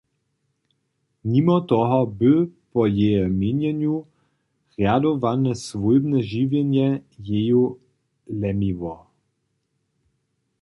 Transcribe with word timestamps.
Nimo 1.31 1.55
toho 1.69 1.99
by 2.19 2.31
po 2.71 2.81
jeje 2.97 3.23
měnjenju 3.39 3.95
rjadowane 4.75 5.51
swójbne 5.65 6.19
žiwjenje 6.29 6.87
jeju 7.27 7.65
lemiło. 8.39 8.95